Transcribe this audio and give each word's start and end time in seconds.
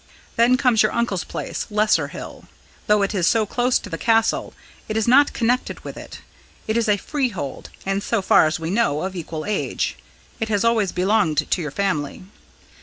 Then 0.35 0.57
comes 0.57 0.81
your 0.81 0.91
uncle's 0.93 1.23
place 1.23 1.67
Lesser 1.69 2.07
Hill. 2.07 2.45
Though 2.87 3.03
it 3.03 3.13
is 3.13 3.27
so 3.27 3.45
close 3.45 3.77
to 3.77 3.87
the 3.87 3.99
Castle, 3.99 4.55
it 4.89 4.97
is 4.97 5.07
not 5.07 5.31
connected 5.31 5.81
with 5.83 5.95
it. 5.95 6.21
It 6.67 6.75
is 6.75 6.89
a 6.89 6.97
freehold, 6.97 7.69
and, 7.85 8.01
so 8.01 8.23
far 8.23 8.47
as 8.47 8.59
we 8.59 8.71
know, 8.71 9.01
of 9.03 9.15
equal 9.15 9.45
age. 9.45 9.97
It 10.39 10.49
has 10.49 10.63
always 10.65 10.91
belonged 10.91 11.47
to 11.51 11.61
your 11.61 11.69
family." 11.69 12.23